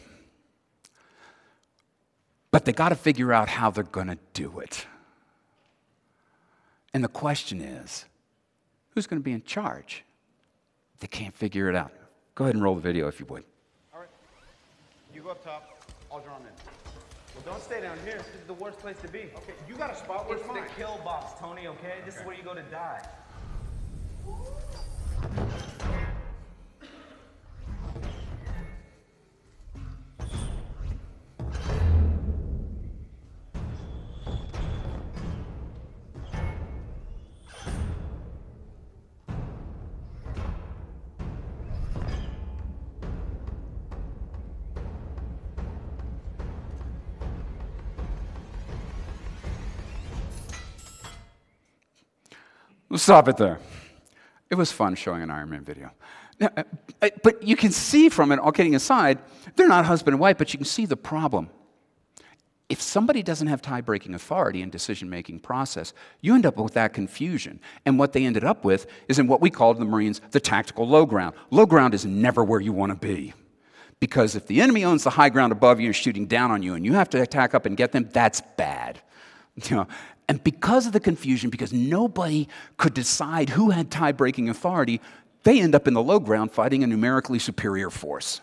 [2.52, 4.86] But they got to figure out how they're going to do it.
[6.94, 8.06] And the question is
[8.92, 10.04] who's going to be in charge?
[11.00, 11.92] They can't figure it out.
[12.36, 13.44] Go ahead and roll the video if you would.
[13.94, 14.10] All right.
[15.14, 16.54] You go up top, I'll draw them in.
[17.36, 18.18] Well, don't stay down here.
[18.18, 19.20] This is the worst place to be.
[19.36, 21.96] Okay, you got a spot where it's the kill box, Tony, okay?
[22.06, 22.22] This okay.
[22.22, 23.02] is where you go to die.
[52.96, 53.60] Stop it there.
[54.50, 55.92] It was fun showing an Iron Man video.
[56.40, 56.50] Now,
[57.02, 59.20] uh, but you can see from it, all kidding aside,
[59.56, 61.50] they're not husband and wife, but you can see the problem.
[62.70, 66.74] If somebody doesn't have tie breaking authority in decision making process, you end up with
[66.74, 67.60] that confusion.
[67.86, 70.40] And what they ended up with is in what we called in the Marines the
[70.40, 71.36] tactical low ground.
[71.52, 73.34] Low ground is never where you want to be.
[74.00, 76.74] Because if the enemy owns the high ground above you and shooting down on you
[76.74, 79.00] and you have to attack up and get them, that's bad.
[79.70, 79.88] You know,
[80.28, 85.02] and because of the confusion, because nobody could decide who had tie breaking authority,
[85.44, 88.42] they end up in the low ground fighting a numerically superior force.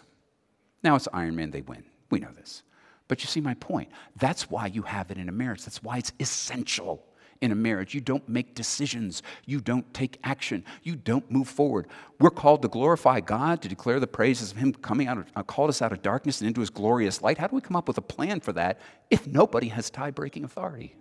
[0.82, 1.84] Now it's Iron Man, they win.
[2.10, 2.62] We know this.
[3.08, 3.88] But you see my point.
[4.16, 5.64] That's why you have it in a marriage.
[5.64, 7.04] That's why it's essential
[7.40, 7.94] in a marriage.
[7.94, 11.86] You don't make decisions, you don't take action, you don't move forward.
[12.18, 15.42] We're called to glorify God, to declare the praises of Him coming out, of, uh,
[15.42, 17.38] called us out of darkness and into His glorious light.
[17.38, 18.78] How do we come up with a plan for that
[19.10, 20.94] if nobody has tie breaking authority?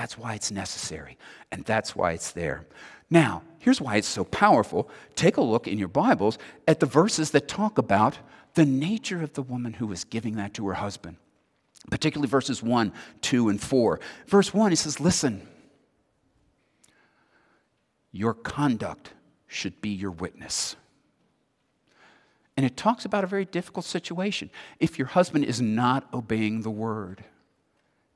[0.00, 1.18] That's why it's necessary,
[1.52, 2.64] and that's why it's there.
[3.10, 4.88] Now, here's why it's so powerful.
[5.14, 8.16] Take a look in your Bibles at the verses that talk about
[8.54, 11.18] the nature of the woman who was giving that to her husband,
[11.90, 14.00] particularly verses 1, 2, and 4.
[14.26, 15.46] Verse 1, he says, Listen,
[18.10, 19.12] your conduct
[19.48, 20.76] should be your witness.
[22.56, 24.48] And it talks about a very difficult situation.
[24.78, 27.22] If your husband is not obeying the word,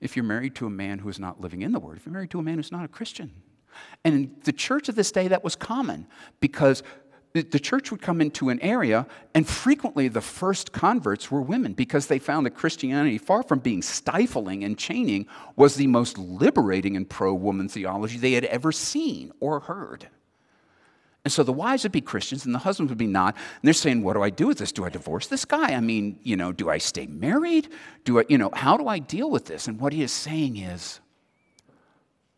[0.00, 2.12] if you're married to a man who is not living in the Word, if you're
[2.12, 3.32] married to a man who's not a Christian.
[4.04, 6.06] And in the church of this day, that was common
[6.40, 6.82] because
[7.32, 12.06] the church would come into an area, and frequently the first converts were women because
[12.06, 15.26] they found that Christianity, far from being stifling and chaining,
[15.56, 20.08] was the most liberating and pro woman theology they had ever seen or heard.
[21.24, 23.34] And so the wives would be Christians and the husbands would be not.
[23.34, 24.72] And they're saying, What do I do with this?
[24.72, 25.72] Do I divorce this guy?
[25.72, 27.68] I mean, you know, do I stay married?
[28.04, 29.66] Do I, you know, how do I deal with this?
[29.66, 31.00] And what he is saying is,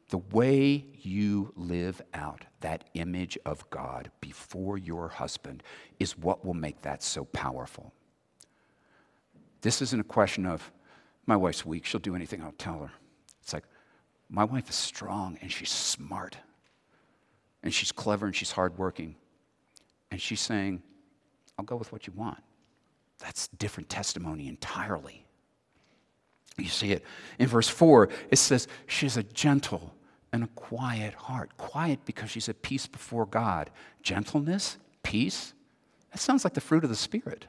[0.09, 5.65] the way you live out that image of God before your husband
[5.99, 7.93] is what will make that so powerful.
[9.63, 10.71] This isn't a question of,
[11.27, 12.93] my wife's weak, she'll do anything I'll tell her.
[13.43, 13.65] It's like,
[14.29, 16.37] my wife is strong and she's smart
[17.67, 19.17] and she's clever and she's hardworking.
[20.13, 20.85] And she's saying,
[21.59, 22.39] I'll go with what you want.
[23.19, 25.27] That's different testimony entirely.
[26.57, 27.05] You see it
[27.41, 29.93] in verse 4, it says, She's a gentle
[30.33, 31.57] and a quiet heart.
[31.57, 33.71] Quiet because she's at peace before God.
[34.01, 35.53] Gentleness, peace,
[36.13, 37.47] that sounds like the fruit of the Spirit.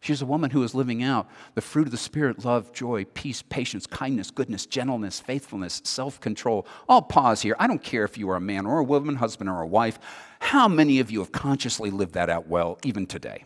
[0.00, 3.42] She's a woman who is living out the fruit of the Spirit love, joy, peace,
[3.42, 6.66] patience, kindness, goodness, gentleness, faithfulness, self control.
[6.88, 7.56] I'll pause here.
[7.58, 9.98] I don't care if you are a man or a woman, husband or a wife.
[10.40, 13.44] How many of you have consciously lived that out well, even today?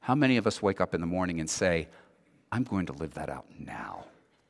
[0.00, 1.88] How many of us wake up in the morning and say,
[2.50, 4.06] I'm going to live that out now?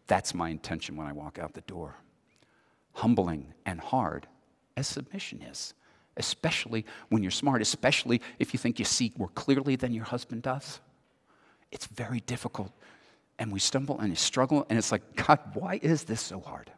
[0.07, 1.97] That's my intention when I walk out the door.
[2.95, 4.29] Humbling and hard
[4.77, 5.75] as submission is
[6.17, 10.43] especially when you're smart, especially if you think you see more clearly than your husband
[10.43, 10.81] does.
[11.71, 12.73] It's very difficult.
[13.39, 16.71] And we stumble and we struggle, and it's like, God, why is this so hard?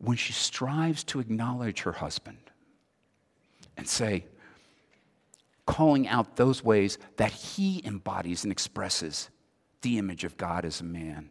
[0.00, 2.38] when she strives to acknowledge her husband
[3.76, 4.24] and say,
[5.66, 9.28] calling out those ways that he embodies and expresses
[9.82, 11.28] the image of God as a man.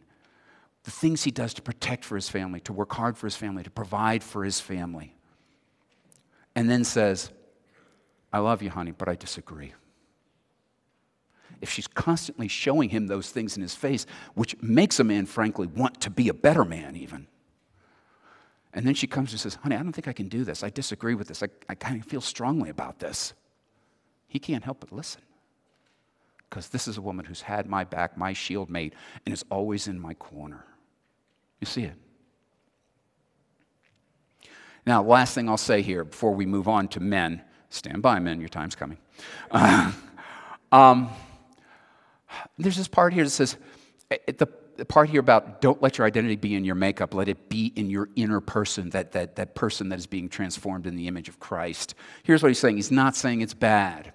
[0.84, 3.62] The things he does to protect for his family, to work hard for his family,
[3.62, 5.14] to provide for his family.
[6.54, 7.30] And then says,
[8.32, 9.74] I love you, honey, but I disagree.
[11.60, 15.66] If she's constantly showing him those things in his face, which makes a man, frankly,
[15.66, 17.26] want to be a better man, even.
[18.72, 20.62] And then she comes and says, Honey, I don't think I can do this.
[20.62, 21.42] I disagree with this.
[21.42, 23.34] I, I kind of feel strongly about this.
[24.28, 25.22] He can't help but listen.
[26.48, 28.94] Because this is a woman who's had my back, my shield mate,
[29.26, 30.64] and is always in my corner.
[31.60, 31.94] You see it?
[34.86, 38.40] Now, last thing I'll say here before we move on to men stand by, men,
[38.40, 38.98] your time's coming.
[40.72, 41.10] Um,
[42.58, 43.56] there's this part here that says,
[44.10, 44.46] eh, the,
[44.76, 47.72] the part here about don't let your identity be in your makeup, let it be
[47.74, 51.28] in your inner person, that, that, that person that is being transformed in the image
[51.28, 51.96] of Christ.
[52.22, 54.12] Here's what he's saying He's not saying it's bad.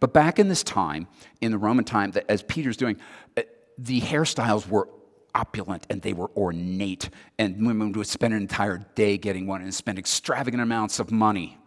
[0.00, 1.06] But back in this time,
[1.40, 2.96] in the Roman time, that as Peter's doing,
[3.36, 3.42] uh,
[3.78, 4.88] the hairstyles were
[5.34, 9.74] opulent and they were ornate, and women would spend an entire day getting one and
[9.74, 11.58] spend extravagant amounts of money.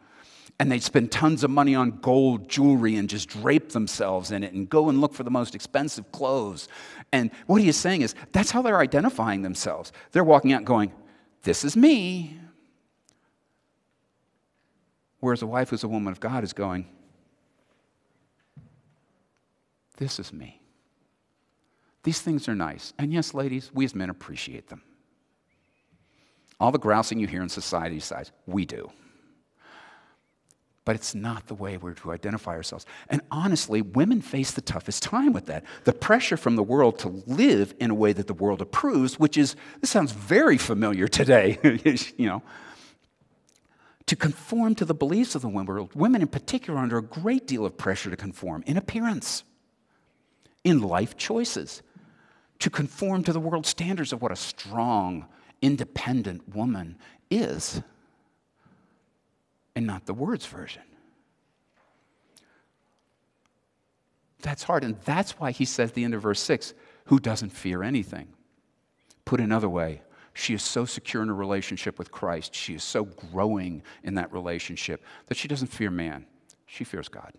[0.58, 4.54] And they'd spend tons of money on gold jewelry and just drape themselves in it
[4.54, 6.70] and go and look for the most expensive clothes.
[7.12, 9.92] And what he is saying is that's how they're identifying themselves.
[10.14, 10.94] They're walking out going,
[11.44, 12.40] This is me.
[15.20, 16.88] Whereas a wife who's a woman of God is going,
[19.98, 20.62] this is me.
[22.06, 22.94] These things are nice.
[23.00, 24.84] And yes, ladies, we as men appreciate them.
[26.60, 28.92] All the grousing you hear in society size, we do.
[30.86, 32.86] But it's not the way we're to identify ourselves.
[33.10, 35.64] And honestly, women face the toughest time with that.
[35.86, 39.36] The pressure from the world to live in a way that the world approves, which
[39.36, 41.58] is, this sounds very familiar today,
[42.18, 42.44] you know,
[44.06, 45.96] to conform to the beliefs of the world.
[45.96, 49.44] Women in particular are under a great deal of pressure to conform in appearance
[50.64, 51.82] in life choices
[52.60, 55.26] to conform to the world standards of what a strong,
[55.62, 56.98] independent woman
[57.30, 57.82] is,
[59.76, 60.84] and not the words version.
[64.42, 66.74] That's hard, and that's why he says at the end of verse 6
[67.06, 68.28] who doesn't fear anything.
[69.26, 70.02] Put another way,
[70.34, 74.32] she is so secure in her relationship with Christ, she is so growing in that
[74.32, 76.26] relationship that she doesn't fear man,
[76.68, 77.34] she fears God.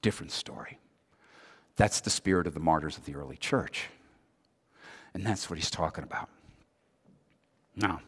[0.00, 0.78] Different story.
[1.76, 3.88] That's the spirit of the martyrs of the early church.
[5.12, 6.28] And that's what he's talking about.
[7.76, 8.00] Now,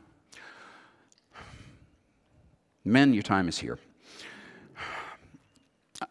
[2.84, 3.78] men, your time is here.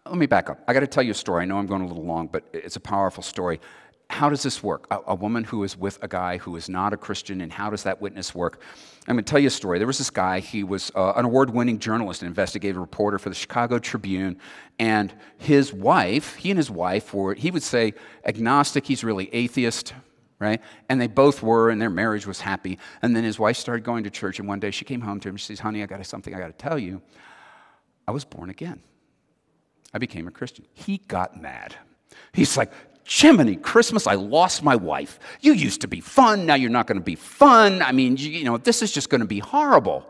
[0.05, 0.59] Let me back up.
[0.67, 1.43] I got to tell you a story.
[1.43, 3.59] I know I'm going a little long, but it's a powerful story
[4.09, 4.87] how does this work?
[4.91, 7.69] A, a, woman who is with a guy who is not a Christian, and how
[7.69, 8.61] does that witness work?
[9.07, 9.77] I'm going to tell you a story.
[9.77, 13.29] There was this guy, he was uh, an award winning journalist and investigative reporter for
[13.29, 14.37] the Chicago Tribune,
[14.79, 17.93] and his wife, he and his wife were, he would say,
[18.25, 19.93] agnostic, he's really atheist,
[20.39, 20.61] right?
[20.89, 22.77] And they both were, and their marriage was happy.
[23.01, 25.29] And then his wife started going to church, and one day she came home to
[25.29, 27.01] him, she says, Honey, I got something I got to tell you.
[28.07, 28.81] I was born again.
[29.93, 30.65] I became a Christian.
[30.73, 31.75] He got mad.
[32.33, 32.71] He's like,
[33.07, 35.19] Jiminy Christmas, I lost my wife.
[35.41, 37.81] You used to be fun, now you're not going to be fun.
[37.81, 40.05] I mean, you, you know, this is just going to be horrible.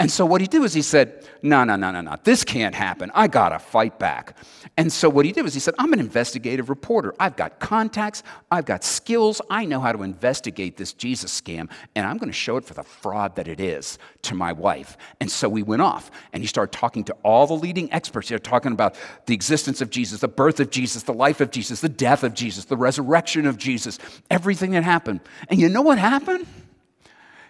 [0.00, 2.74] And so what he did was he said, No, no, no, no, no, this can't
[2.74, 3.10] happen.
[3.14, 4.34] I got to fight back.
[4.78, 7.14] And so what he did was he said, I'm an investigative reporter.
[7.20, 12.06] I've got contacts, I've got skills, I know how to investigate this Jesus scam, and
[12.06, 14.96] I'm going to show it for the fraud that it is to my wife.
[15.20, 18.30] And so we went off and he started talking to all the leading experts.
[18.30, 21.82] They're talking about the existence of Jesus, the birth of Jesus, the life of Jesus,
[21.82, 23.98] the death of Jesus, the resurrection of Jesus,
[24.30, 25.20] everything that happened.
[25.48, 26.46] And you know what happened?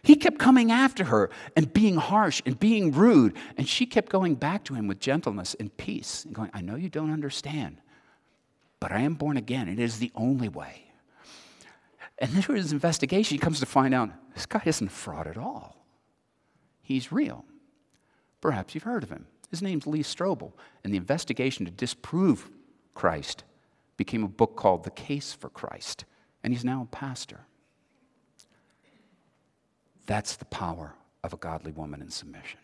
[0.03, 3.37] He kept coming after her and being harsh and being rude.
[3.57, 6.77] And she kept going back to him with gentleness and peace and going, I know
[6.77, 7.81] you don't understand,
[8.79, 9.69] but I am born again.
[9.69, 10.87] It is the only way.
[12.19, 15.27] And then through his investigation, he comes to find out this guy isn't a fraud
[15.27, 15.85] at all.
[16.83, 17.45] He's real.
[18.41, 19.27] Perhaps you've heard of him.
[19.51, 20.53] His name's Lee Strobel.
[20.85, 22.51] And the investigation to disprove
[22.95, 23.45] Christ
[23.97, 26.05] became a book called The Case for Christ.
[26.43, 27.41] And he's now a pastor.
[30.11, 30.93] That's the power
[31.23, 32.59] of a godly woman in submission.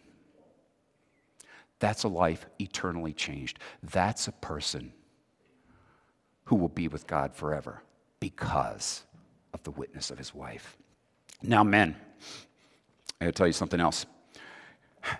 [1.78, 3.60] That's a life eternally changed.
[3.84, 4.92] That's a person
[6.46, 7.84] who will be with God forever
[8.18, 9.04] because
[9.54, 10.76] of the witness of his wife.
[11.40, 11.94] Now, men,
[13.20, 14.06] I gotta tell you something else.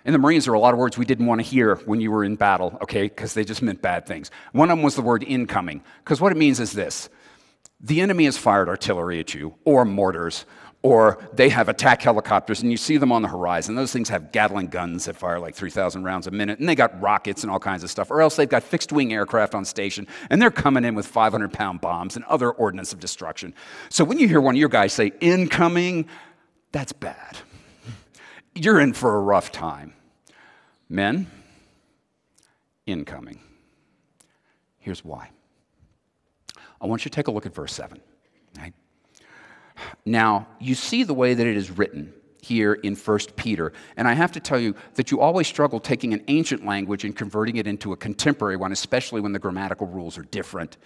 [0.03, 2.01] In the Marines, there were a lot of words we didn't want to hear when
[2.01, 4.31] you were in battle, okay, because they just meant bad things.
[4.51, 7.07] One of them was the word incoming, because what it means is this
[7.79, 10.45] the enemy has fired artillery at you, or mortars,
[10.87, 13.75] or they have attack helicopters and you see them on the horizon.
[13.75, 17.01] Those things have Gatling guns that fire like 3,000 rounds a minute, and they got
[17.01, 18.09] rockets and all kinds of stuff.
[18.09, 21.51] Or else they've got fixed wing aircraft on station, and they're coming in with 500
[21.51, 23.53] pound bombs and other ordnance of destruction.
[23.89, 26.07] So when you hear one of your guys say, incoming,
[26.71, 27.37] that's bad.
[28.55, 29.93] You're in for a rough time.
[30.87, 31.27] Men,
[32.85, 33.41] incoming.
[34.79, 35.31] Here's why.
[36.79, 37.99] I want you to take a look at verse 7.
[40.05, 43.73] Now, you see the way that it is written here in 1 Peter.
[43.97, 47.15] And I have to tell you that you always struggle taking an ancient language and
[47.15, 50.77] converting it into a contemporary one, especially when the grammatical rules are different.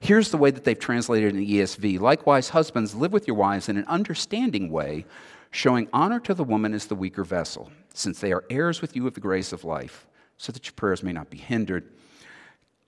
[0.00, 2.00] Here's the way that they've translated in the ESV.
[2.00, 5.06] Likewise, husbands, live with your wives in an understanding way,
[5.50, 9.06] showing honor to the woman as the weaker vessel, since they are heirs with you
[9.06, 11.88] of the grace of life, so that your prayers may not be hindered.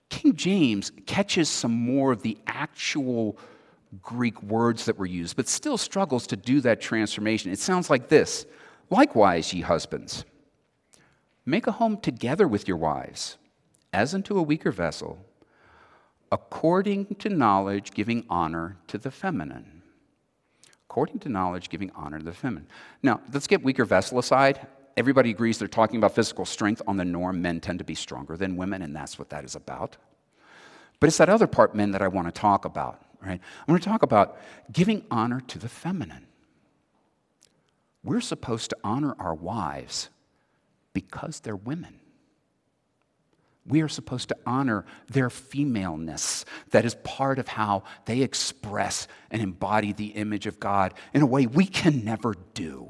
[0.09, 3.37] King James catches some more of the actual
[4.01, 7.51] Greek words that were used, but still struggles to do that transformation.
[7.51, 8.45] It sounds like this
[8.89, 10.23] Likewise, ye husbands,
[11.45, 13.37] make a home together with your wives,
[13.91, 15.25] as unto a weaker vessel,
[16.31, 19.81] according to knowledge, giving honor to the feminine.
[20.89, 22.67] According to knowledge, giving honor to the feminine.
[23.03, 24.65] Now, let's get weaker vessel aside.
[24.95, 26.81] Everybody agrees they're talking about physical strength.
[26.87, 29.55] On the norm, men tend to be stronger than women, and that's what that is
[29.55, 29.97] about.
[30.99, 33.39] But it's that other part, men, that I want to talk about right?
[33.41, 34.37] I'm going to talk about
[34.71, 36.27] giving honor to the feminine.
[38.03, 40.09] We're supposed to honor our wives
[40.93, 41.99] because they're women.
[43.67, 46.45] We are supposed to honor their femaleness.
[46.71, 51.25] That is part of how they express and embody the image of God in a
[51.25, 52.89] way we can never do,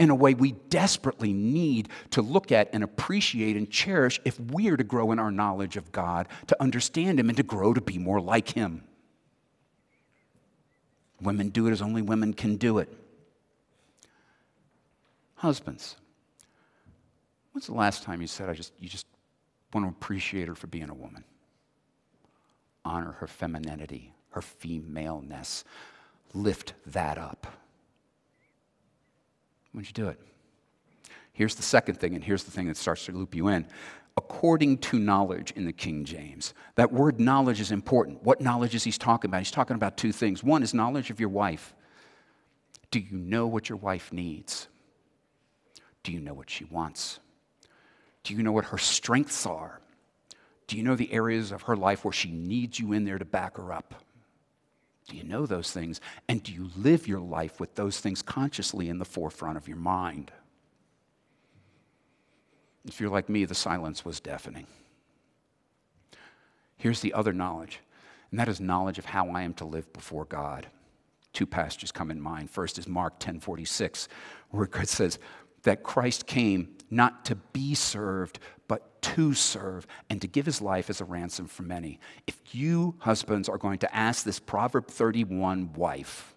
[0.00, 4.68] in a way we desperately need to look at and appreciate and cherish if we
[4.68, 7.80] are to grow in our knowledge of God, to understand Him, and to grow to
[7.80, 8.82] be more like Him.
[11.20, 12.88] Women do it as only women can do it.
[15.34, 15.96] Husbands,
[17.52, 19.06] when's the last time you said, I just, you just
[19.72, 21.24] want to appreciate her for being a woman?
[22.84, 25.64] Honor her femininity, her femaleness.
[26.34, 27.46] Lift that up.
[29.72, 30.20] When'd you do it?
[31.32, 33.66] Here's the second thing, and here's the thing that starts to loop you in
[34.16, 36.54] according to knowledge in the King James.
[36.74, 38.22] That word knowledge is important.
[38.22, 39.38] What knowledge is he talking about?
[39.38, 40.42] He's talking about two things.
[40.42, 41.74] One is knowledge of your wife.
[42.90, 44.68] Do you know what your wife needs?
[46.02, 47.20] Do you know what she wants?
[48.24, 49.80] Do you know what her strengths are?
[50.66, 53.24] Do you know the areas of her life where she needs you in there to
[53.24, 53.94] back her up?
[55.08, 56.00] Do you know those things?
[56.28, 59.76] And do you live your life with those things consciously in the forefront of your
[59.76, 60.30] mind?
[62.90, 64.66] If you're like me, the silence was deafening.
[66.76, 67.80] Here's the other knowledge,
[68.30, 70.66] and that is knowledge of how I am to live before God.
[71.32, 72.50] Two passages come in mind.
[72.50, 74.08] First is Mark 10:46,
[74.50, 75.20] where it says
[75.62, 80.90] that Christ came not to be served, but to serve and to give his life
[80.90, 82.00] as a ransom for many.
[82.26, 86.34] If you, husbands, are going to ask this Proverb 31 wife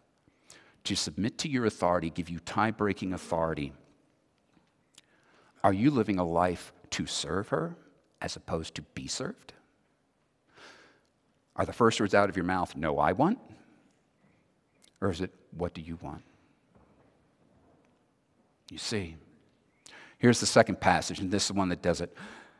[0.84, 3.74] to submit to your authority, give you tie breaking authority,
[5.64, 7.76] are you living a life to serve her
[8.22, 9.54] as opposed to be served?
[11.56, 13.40] Are the first words out of your mouth, no, I want?
[15.02, 16.24] Or is it, what do you want?
[18.72, 19.18] You see.
[20.18, 22.16] Here's the second passage, and this is the one that does it.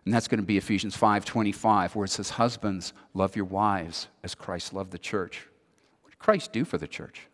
[0.06, 4.36] And that's going to be Ephesians 5:25, where it says, Husbands, love your wives as
[4.36, 5.48] Christ loved the church.
[6.02, 7.28] What did Christ do for the church?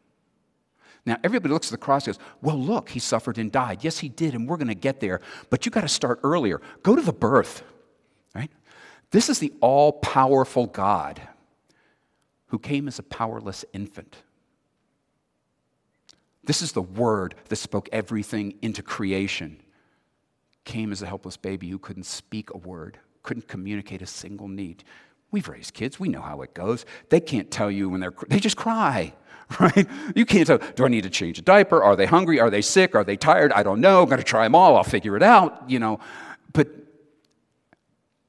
[1.05, 3.83] Now, everybody looks at the cross and goes, Well, look, he suffered and died.
[3.83, 5.21] Yes, he did, and we're going to get there.
[5.49, 6.61] But you got to start earlier.
[6.83, 7.63] Go to the birth,
[8.35, 8.51] right?
[9.11, 11.21] This is the all powerful God
[12.47, 14.17] who came as a powerless infant.
[16.43, 19.61] This is the word that spoke everything into creation.
[20.63, 24.83] Came as a helpless baby who couldn't speak a word, couldn't communicate a single need.
[25.31, 26.85] We've raised kids, we know how it goes.
[27.09, 29.13] They can't tell you when they're, they just cry.
[29.59, 29.87] right?
[30.15, 31.83] You can't tell, do I need to change a diaper?
[31.83, 32.39] Are they hungry?
[32.39, 32.95] Are they sick?
[32.95, 33.51] Are they tired?
[33.53, 34.03] I don't know.
[34.03, 34.75] I'm going to try them all.
[34.75, 35.99] I'll figure it out, you know.
[36.53, 36.67] But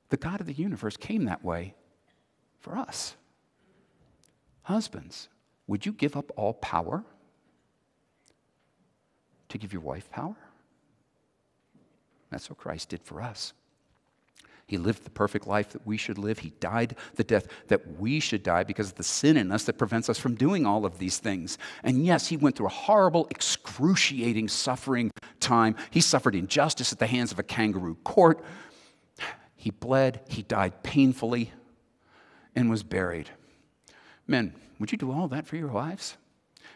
[0.09, 1.75] the God of the universe came that way
[2.61, 3.17] for us.
[4.63, 5.29] Husbands,
[5.67, 7.05] would you give up all power
[9.49, 10.37] to give your wife power?
[12.31, 13.53] That's what Christ did for us.
[14.71, 16.39] He lived the perfect life that we should live.
[16.39, 19.79] He died the death that we should die because of the sin in us that
[19.79, 21.59] prevents us from doing all of these things.
[21.83, 25.11] And yes, he went through a horrible, excruciating suffering
[25.41, 25.75] time.
[25.91, 28.45] He suffered injustice at the hands of a kangaroo court.
[29.57, 31.53] He bled, he died painfully,
[32.55, 33.29] and was buried.
[34.29, 36.17] Men, would you do all that for your wives?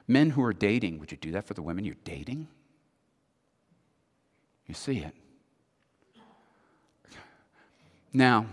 [0.09, 2.49] Men who are dating, would you do that for the women you're dating?
[4.67, 5.15] You see it.
[8.15, 8.47] Now,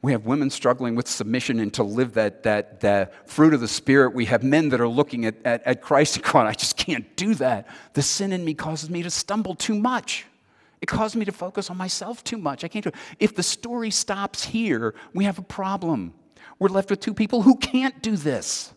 [0.00, 3.68] we have women struggling with submission and to live that, that, that fruit of the
[3.68, 4.14] Spirit.
[4.14, 7.14] We have men that are looking at, at, at Christ and going, I just can't
[7.16, 7.68] do that.
[7.94, 10.26] The sin in me causes me to stumble too much.
[10.80, 12.64] It causes me to focus on myself too much.
[12.64, 12.96] I can't do it.
[13.20, 16.14] If the story stops here, we have a problem.
[16.58, 18.72] We're left with two people who can't do this.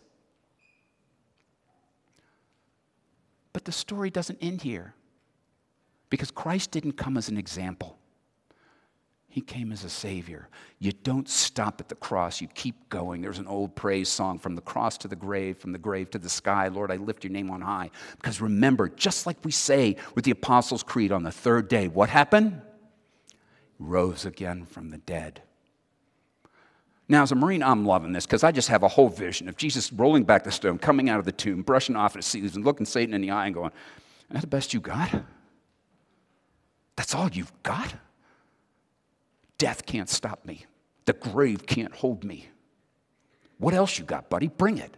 [3.52, 4.94] But the story doesn't end here
[6.10, 7.98] because Christ didn't come as an example.
[9.36, 10.48] He came as a savior.
[10.78, 13.20] You don't stop at the cross, you keep going.
[13.20, 16.18] There's an old praise song from the cross to the grave, from the grave to
[16.18, 16.68] the sky.
[16.68, 17.90] Lord, I lift your name on high.
[18.16, 22.08] Because remember, just like we say with the Apostles' Creed on the third day, what
[22.08, 22.62] happened?
[23.78, 25.42] Rose again from the dead.
[27.06, 29.58] Now, as a Marine, I'm loving this because I just have a whole vision of
[29.58, 32.64] Jesus rolling back the stone, coming out of the tomb, brushing off his shoes, and
[32.64, 33.72] looking Satan in the eye and going,
[34.30, 35.10] That's the best you got?
[36.96, 37.92] That's all you've got?
[39.58, 40.66] Death can't stop me.
[41.06, 42.48] The grave can't hold me.
[43.58, 44.48] What else you got, buddy?
[44.48, 44.96] Bring it.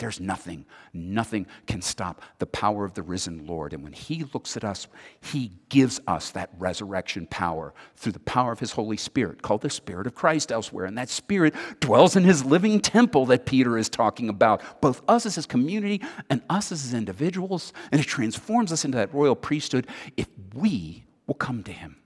[0.00, 0.64] There's nothing,
[0.94, 3.74] nothing can stop the power of the risen Lord.
[3.74, 4.88] And when He looks at us,
[5.20, 9.68] He gives us that resurrection power through the power of His Holy Spirit, called the
[9.68, 10.86] Spirit of Christ elsewhere.
[10.86, 15.26] And that Spirit dwells in His living temple that Peter is talking about, both us
[15.26, 17.74] as His community and us as His individuals.
[17.92, 19.86] And it transforms us into that royal priesthood
[20.16, 21.96] if we will come to Him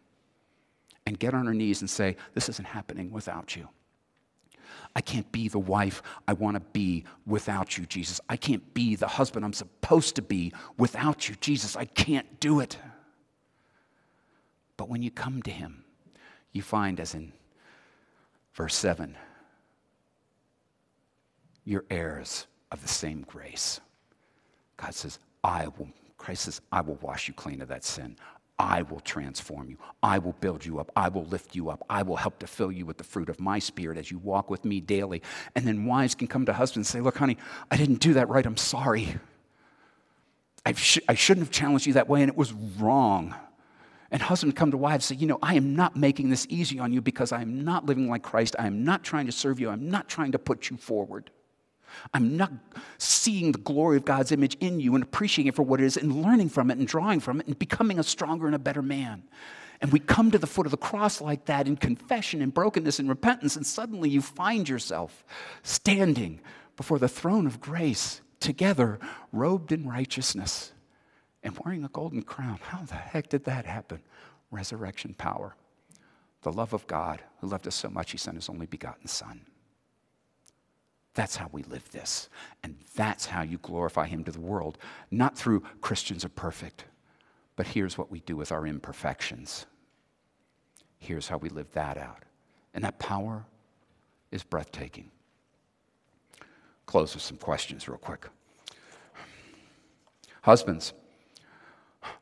[1.07, 3.69] and get on her knees and say, This isn't happening without you.
[4.97, 8.21] I can't be the wife I want to be without you, Jesus.
[8.29, 11.77] I can't be the husband I'm supposed to be without you, Jesus.
[11.77, 12.79] I can't do it.
[14.77, 15.85] But when you come to Him,
[16.53, 17.33] you find, as in
[18.55, 19.17] verse 7,
[21.65, 23.81] you're heirs of the same grace.
[24.77, 25.89] God says, I will,
[26.19, 28.17] Christ says, I will wash you clean of that sin.
[28.59, 29.79] I will transform you.
[30.03, 30.93] I will build you up.
[30.95, 31.85] I will lift you up.
[31.91, 34.49] I will help to fill you with the fruit of my spirit as you walk
[34.49, 35.23] with me daily.
[35.57, 37.37] And then wives can come to husbands and say, Look, honey,
[37.71, 38.47] I didn't do that right.
[38.47, 39.17] I'm sorry.
[40.65, 43.35] I, sh- I shouldn't have challenged you that way, and it was wrong.
[44.11, 46.79] And husbands come to wives and say, You know, I am not making this easy
[46.79, 48.55] on you because I am not living like Christ.
[48.59, 49.69] I am not trying to serve you.
[49.69, 51.31] I'm not trying to put you forward.
[52.13, 52.53] I'm not
[52.99, 55.97] seeing the glory of God's image in you and appreciating it for what it is
[55.97, 58.83] and learning from it and drawing from it and becoming a stronger and a better
[58.83, 59.25] man.
[59.81, 62.99] And we come to the foot of the cross like that in confession and brokenness
[62.99, 65.25] and repentance, and suddenly you find yourself
[65.63, 66.41] standing
[66.77, 68.99] before the throne of grace together,
[69.33, 70.73] robed in righteousness
[71.43, 72.59] and wearing a golden crown.
[72.63, 74.01] How the heck did that happen?
[74.51, 75.55] Resurrection power.
[76.43, 79.43] The love of God, who loved us so much, he sent his only begotten Son.
[81.15, 82.29] That's how we live this.
[82.63, 84.79] And that's how you glorify Him to the world.
[85.11, 86.85] Not through Christians are perfect,
[87.57, 89.67] but here's what we do with our imperfections.
[90.99, 92.25] Here's how we live that out.
[92.75, 93.45] And that power
[94.33, 95.11] is breathtaking.
[96.87, 98.27] Close with some questions, real quick.
[100.43, 100.93] Husbands,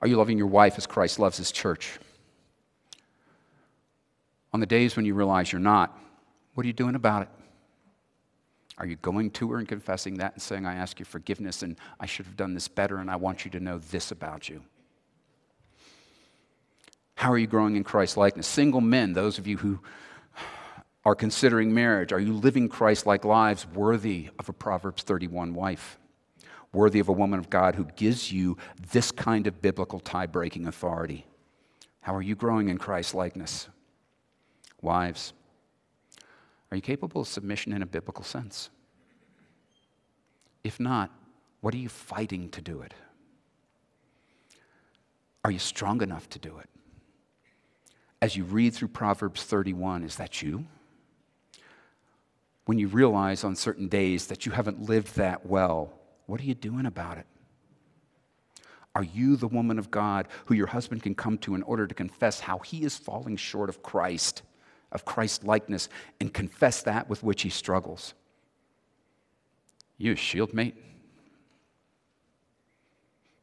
[0.00, 1.98] are you loving your wife as Christ loves his church?
[4.52, 5.98] On the days when you realize you're not,
[6.54, 7.28] what are you doing about it?
[8.78, 11.76] Are you going to her and confessing that and saying, I ask you forgiveness and
[12.00, 14.62] I should have done this better and I want you to know this about you?
[17.14, 18.46] How are you growing in Christ likeness?
[18.46, 19.78] Single men, those of you who
[21.04, 25.98] are considering marriage, are you living Christ like lives worthy of a Proverbs 31 wife?
[26.72, 28.56] Worthy of a woman of God who gives you
[28.92, 31.26] this kind of biblical tie breaking authority?
[32.00, 33.68] How are you growing in Christ likeness?
[34.80, 35.32] Wives,
[36.72, 38.70] are you capable of submission in a biblical sense?
[40.64, 41.10] If not,
[41.60, 42.94] what are you fighting to do it?
[45.44, 46.70] Are you strong enough to do it?
[48.22, 50.64] As you read through Proverbs 31, is that you?
[52.64, 55.92] When you realize on certain days that you haven't lived that well,
[56.24, 57.26] what are you doing about it?
[58.94, 61.94] Are you the woman of God who your husband can come to in order to
[61.94, 64.40] confess how he is falling short of Christ?
[64.92, 65.88] Of Christ likeness
[66.20, 68.14] and confess that with which he struggles.
[69.98, 70.76] You shield mate.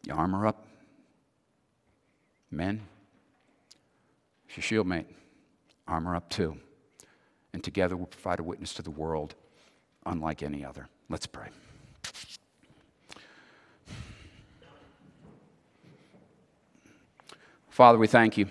[0.06, 0.66] You armor up.
[2.52, 2.82] Men,
[4.47, 5.06] if you shield mate,
[5.88, 6.58] armor up too.
[7.54, 9.36] And together we'll provide a witness to the world
[10.06, 10.88] unlike any other.
[11.10, 11.50] Let's pray.
[17.70, 18.50] Father, we thank you.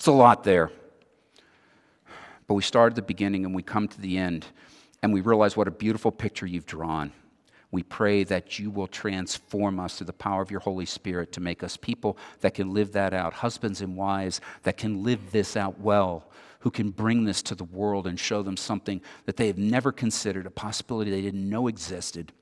[0.00, 0.70] It's a lot there.
[2.46, 4.46] But we start at the beginning and we come to the end
[5.02, 7.12] and we realize what a beautiful picture you've drawn.
[7.70, 11.42] We pray that you will transform us through the power of your Holy Spirit to
[11.42, 15.54] make us people that can live that out, husbands and wives that can live this
[15.54, 16.30] out well,
[16.60, 19.92] who can bring this to the world and show them something that they have never
[19.92, 22.32] considered, a possibility they didn't know existed,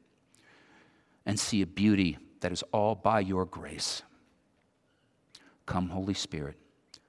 [1.27, 4.03] and see a beauty that is all by your grace.
[5.67, 6.55] Come, Holy Spirit.